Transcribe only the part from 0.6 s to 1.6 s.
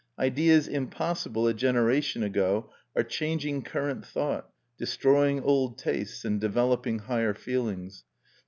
impossible a